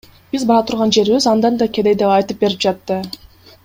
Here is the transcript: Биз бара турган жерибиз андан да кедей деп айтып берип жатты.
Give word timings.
Биз 0.35 0.45
бара 0.51 0.63
турган 0.69 0.93
жерибиз 0.97 1.27
андан 1.33 1.61
да 1.61 1.69
кедей 1.77 1.99
деп 2.03 2.15
айтып 2.17 2.43
берип 2.47 2.65
жатты. 2.69 3.03